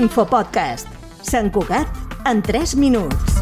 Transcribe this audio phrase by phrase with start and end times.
[0.00, 0.88] L'infopodcast.
[1.28, 3.34] Sant Cugat en 3 minuts.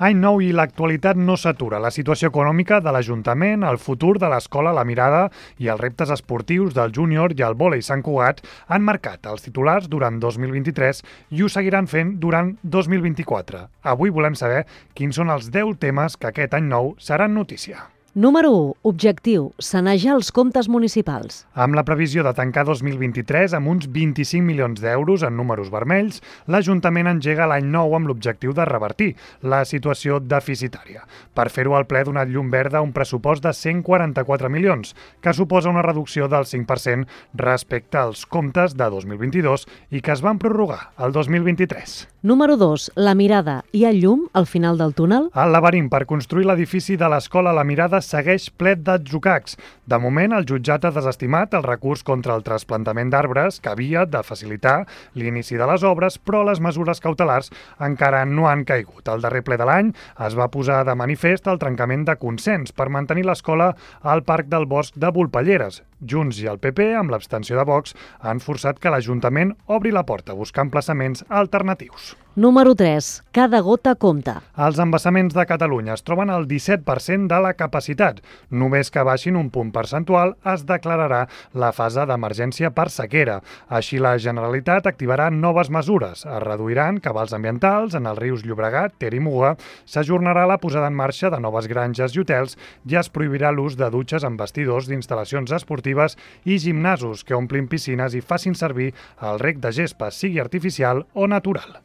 [0.00, 1.76] Any nou i l'actualitat no s'atura.
[1.84, 5.26] La situació econòmica de l'Ajuntament, el futur de l'escola La Mirada
[5.60, 8.40] i els reptes esportius del júnior i el vòlei Sant Cugat
[8.72, 11.02] han marcat els titulars durant 2023
[11.36, 13.66] i ho seguiran fent durant 2024.
[13.92, 14.64] Avui volem saber
[14.96, 17.84] quins són els 10 temes que aquest any nou seran notícia.
[18.16, 18.76] Número 1.
[18.88, 19.50] Objectiu.
[19.60, 21.42] Sanejar els comptes municipals.
[21.52, 27.10] Amb la previsió de tancar 2023 amb uns 25 milions d'euros en números vermells, l'Ajuntament
[27.10, 29.10] engega l'any nou amb l'objectiu de revertir
[29.44, 31.04] la situació deficitària.
[31.36, 35.36] Per fer-ho, el ple ha donat llum verda a un pressupost de 144 milions, que
[35.36, 37.04] suposa una reducció del 5%
[37.36, 41.98] respecte als comptes de 2022 i que es van prorrogar al 2023.
[42.26, 42.92] Número 2.
[42.96, 43.60] La mirada.
[43.76, 45.28] Hi ha llum al final del túnel?
[45.36, 49.56] El laberint per construir l'edifici de l'escola La Mirada segueix ple d'atzucacs.
[49.86, 54.22] De moment, el jutjat ha desestimat el recurs contra el trasplantament d'arbres que havia de
[54.26, 54.76] facilitar
[55.14, 59.08] l'inici de les obres, però les mesures cautelars encara no han caigut.
[59.08, 59.94] El darrer ple de l'any
[60.26, 64.68] es va posar de manifest el trencament de consens per mantenir l'escola al Parc del
[64.68, 65.82] Bosc de Volpelleres.
[66.04, 70.36] Junts i el PP, amb l'abstenció de Vox, han forçat que l'Ajuntament obri la porta
[70.36, 72.16] buscant emplaçaments alternatius.
[72.36, 73.22] Número 3.
[73.32, 74.42] Cada gota compta.
[74.60, 78.18] Els embassaments de Catalunya es troben al 17% de la capacitat.
[78.52, 81.22] Només que baixin un punt percentual es declararà
[81.56, 83.38] la fase d'emergència per sequera.
[83.72, 86.26] Així, la Generalitat activarà noves mesures.
[86.26, 89.54] Es reduiran cabals ambientals en els rius Llobregat, Ter i Muga,
[89.88, 93.88] s'ajornarà la posada en marxa de noves granges i hotels i es prohibirà l'ús de
[93.88, 98.92] dutxes amb vestidors d'instal·lacions esportives i gimnasos que omplin piscines i facin servir
[99.24, 101.80] el rec de gespa, sigui artificial o natural.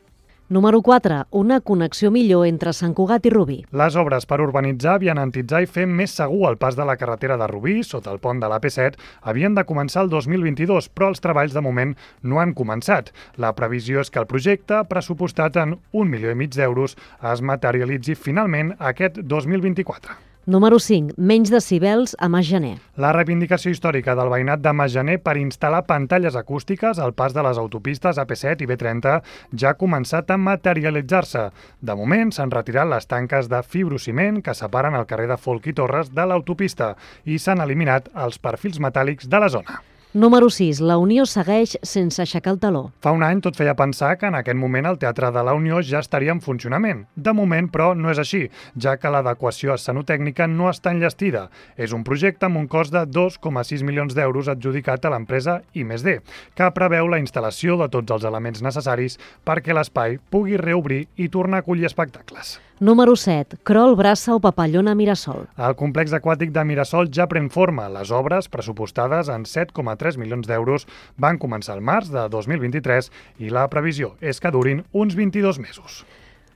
[0.52, 1.28] Número 4.
[1.32, 3.54] Una connexió millor entre Sant Cugat i Rubí.
[3.72, 7.46] Les obres per urbanitzar, vianantitzar i fer més segur el pas de la carretera de
[7.48, 9.00] Rubí sota el pont de l'AP7
[9.32, 11.94] havien de començar el 2022, però els treballs de moment
[12.28, 13.14] no han començat.
[13.40, 16.98] La previsió és que el projecte, pressupostat en un milió i mig d'euros,
[17.32, 20.20] es materialitzi finalment aquest 2024.
[20.48, 21.14] Número 5.
[21.18, 22.80] Menys decibels a Mas Gener.
[22.98, 27.60] La reivindicació històrica del veïnat de Masgener per instal·lar pantalles acústiques al pas de les
[27.62, 29.20] autopistes AP7 i B30
[29.54, 31.46] ja ha començat a materialitzar-se.
[31.86, 35.78] De moment s'han retirat les tanques de fibrociment que separen el carrer de Folk i
[35.78, 39.78] Torres de l'autopista i s'han eliminat els perfils metàl·lics de la zona.
[40.14, 40.82] Número 6.
[40.84, 42.82] La Unió segueix sense aixecar el taló.
[43.00, 45.78] Fa un any tot feia pensar que en aquest moment el Teatre de la Unió
[45.88, 47.06] ja estaria en funcionament.
[47.16, 48.42] De moment, però, no és així,
[48.76, 51.46] ja que l'adequació escenotècnica no està enllestida.
[51.78, 56.18] És un projecte amb un cost de 2,6 milions d'euros adjudicat a l'empresa I+D,
[56.60, 59.16] que preveu la instal·lació de tots els elements necessaris
[59.48, 62.58] perquè l'espai pugui reobrir i tornar a acollir espectacles.
[62.82, 63.58] Número 7.
[63.62, 65.44] Crol, Brassa o Papallona Mirasol.
[65.54, 67.84] El complex aquàtic de Mirasol ja pren forma.
[67.94, 73.68] Les obres, pressupostades en 7,3 milions d'euros, van començar al març de 2023 i la
[73.70, 76.02] previsió és que durin uns 22 mesos.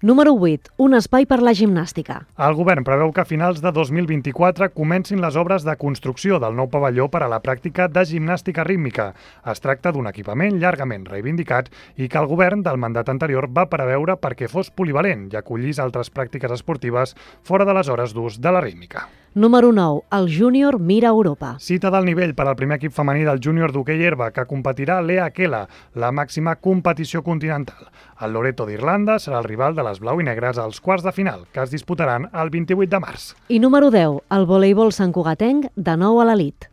[0.06, 0.76] Número 8.
[0.78, 2.20] Un espai per la gimnàstica.
[2.48, 6.70] El govern preveu que a finals de 2024 comencin les obres de construcció del nou
[6.70, 9.08] pavelló per a la pràctica de gimnàstica rítmica.
[9.50, 14.20] Es tracta d'un equipament llargament reivindicat i que el govern del mandat anterior va preveure
[14.22, 18.62] perquè fos polivalent i acollís altres pràctiques esportives fora de les hores d'ús de la
[18.62, 19.08] rítmica.
[19.38, 20.04] Número 9.
[20.14, 21.58] El júnior mira Europa.
[21.60, 25.04] Cita del nivell per al primer equip femení del júnior d'hoquei herba, que competirà a
[25.04, 27.90] l'EA Kela, la màxima competició continental.
[28.24, 31.44] El Loreto d'Irlanda serà el rival de les blau i negres als quarts de final,
[31.52, 33.26] que es disputaran el 28 de març.
[33.50, 34.24] I número 10.
[34.32, 36.70] El voleibol Sant Cugatenc, de nou a l'elit.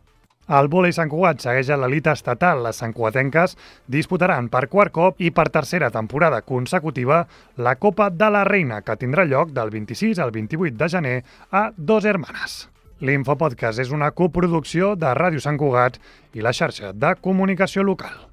[0.53, 2.59] El vòlei Sant Cugat segueix a l'elit estatal.
[2.65, 3.55] Les santcugatenques
[3.95, 7.23] disputaran per quart cop i per tercera temporada consecutiva
[7.57, 11.15] la Copa de la Reina, que tindrà lloc del 26 al 28 de gener
[11.49, 12.59] a Dos Hermanes.
[13.01, 15.97] L'Infopodcast és una coproducció de Ràdio Sant Cugat
[16.37, 18.32] i la xarxa de comunicació local.